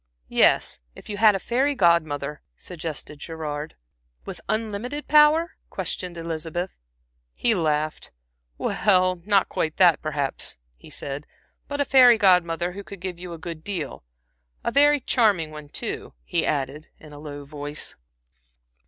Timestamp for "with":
4.25-4.41